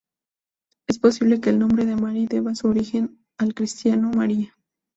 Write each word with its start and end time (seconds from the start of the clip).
Es 0.87 0.97
posible 0.97 1.39
que 1.39 1.51
el 1.51 1.59
nombre 1.59 1.85
de 1.85 1.95
Mari 1.95 2.25
deba 2.25 2.55
su 2.55 2.67
origen 2.67 3.23
al 3.37 3.53
cristiano 3.53 4.09
María. 4.09 4.51